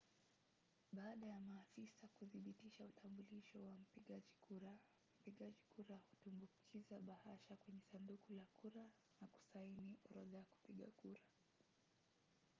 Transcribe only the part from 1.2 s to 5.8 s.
ya maafisa kuthibitisha utambulisho wa mpigaji kura mpigaji